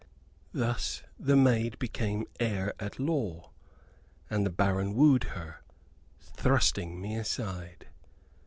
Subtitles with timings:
[0.51, 3.51] Thus the maid became heir at law,
[4.31, 5.61] and the baron wooed her,
[6.19, 7.87] thrusting me aside."